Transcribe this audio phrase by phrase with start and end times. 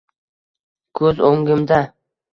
[1.01, 1.81] Koʻz oʻngimda